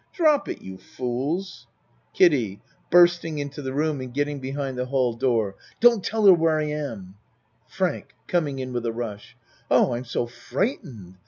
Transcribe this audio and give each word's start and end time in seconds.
Drop 0.13 0.49
it 0.49 0.63
you, 0.63 0.79
fools! 0.79 1.67
KIDDIE 2.15 2.59
(Bursting 2.89 3.37
into 3.37 3.61
the 3.61 3.71
room 3.71 4.01
and 4.01 4.11
getting 4.11 4.39
be 4.39 4.49
1 4.49 4.49
8 4.49 4.49
A 4.49 4.49
MAN'S 4.49 4.65
WORLD 4.65 4.67
hind 4.67 4.77
the 4.79 4.85
hall 4.89 5.13
door.) 5.13 5.55
Don't 5.79 6.03
tell 6.03 6.27
'er 6.27 6.33
where 6.33 6.57
I 6.57 6.63
am. 6.71 7.13
FRANK 7.67 8.15
(Coming 8.25 8.57
in 8.57 8.73
with 8.73 8.87
a 8.87 8.91
rush.) 8.91 9.37
Oh, 9.69 9.93
I'm 9.93 10.05
so 10.05 10.25
frightened! 10.25 11.19